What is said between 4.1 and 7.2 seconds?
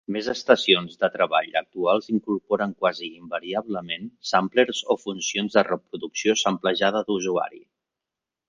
samplers o funcions de reproducció samplejada